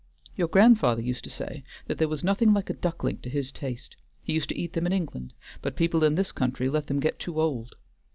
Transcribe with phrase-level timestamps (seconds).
[0.35, 3.97] Your grandfather used to say that there was nothing like a duckling to his taste;
[4.23, 7.19] he used to eat them in England, but people in this country let them get
[7.19, 7.75] too old.